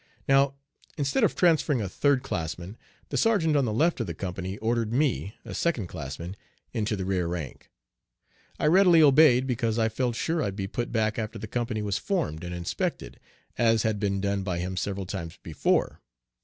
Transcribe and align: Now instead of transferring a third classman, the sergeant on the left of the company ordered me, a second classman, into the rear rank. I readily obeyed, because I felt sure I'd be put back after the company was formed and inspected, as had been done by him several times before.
Now 0.27 0.55
instead 0.97 1.23
of 1.23 1.35
transferring 1.35 1.79
a 1.79 1.87
third 1.87 2.23
classman, 2.23 2.75
the 3.09 3.17
sergeant 3.17 3.55
on 3.55 3.65
the 3.65 3.71
left 3.71 3.99
of 3.99 4.07
the 4.07 4.15
company 4.15 4.57
ordered 4.57 4.91
me, 4.91 5.35
a 5.45 5.53
second 5.53 5.89
classman, 5.89 6.35
into 6.73 6.95
the 6.95 7.05
rear 7.05 7.27
rank. 7.27 7.69
I 8.57 8.65
readily 8.65 9.03
obeyed, 9.03 9.45
because 9.45 9.77
I 9.77 9.89
felt 9.89 10.15
sure 10.15 10.41
I'd 10.41 10.55
be 10.55 10.65
put 10.65 10.91
back 10.91 11.19
after 11.19 11.37
the 11.37 11.45
company 11.47 11.83
was 11.83 11.99
formed 11.99 12.43
and 12.43 12.51
inspected, 12.55 13.19
as 13.59 13.83
had 13.83 13.99
been 13.99 14.19
done 14.19 14.41
by 14.41 14.57
him 14.57 14.75
several 14.75 15.05
times 15.05 15.37
before. 15.43 16.01